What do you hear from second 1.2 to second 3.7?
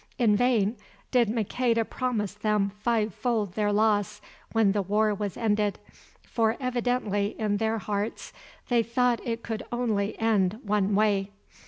Maqueda promise them five fold